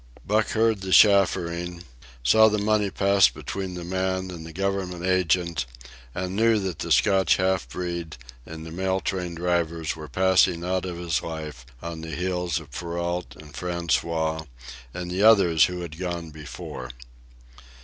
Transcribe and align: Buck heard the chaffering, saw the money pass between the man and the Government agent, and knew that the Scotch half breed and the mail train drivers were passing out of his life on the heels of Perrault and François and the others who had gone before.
Buck 0.25 0.47
heard 0.53 0.81
the 0.81 0.91
chaffering, 0.91 1.83
saw 2.23 2.47
the 2.49 2.57
money 2.57 2.89
pass 2.89 3.29
between 3.29 3.75
the 3.75 3.83
man 3.83 4.31
and 4.31 4.43
the 4.43 4.51
Government 4.51 5.05
agent, 5.05 5.67
and 6.15 6.35
knew 6.35 6.57
that 6.57 6.79
the 6.79 6.91
Scotch 6.91 7.35
half 7.35 7.69
breed 7.69 8.17
and 8.43 8.65
the 8.65 8.71
mail 8.71 8.99
train 8.99 9.35
drivers 9.35 9.95
were 9.95 10.07
passing 10.07 10.65
out 10.65 10.85
of 10.85 10.97
his 10.97 11.21
life 11.21 11.67
on 11.83 12.01
the 12.01 12.15
heels 12.15 12.59
of 12.59 12.71
Perrault 12.71 13.35
and 13.39 13.53
François 13.53 14.47
and 14.91 15.11
the 15.11 15.21
others 15.21 15.65
who 15.65 15.81
had 15.81 15.99
gone 15.99 16.31
before. 16.31 16.89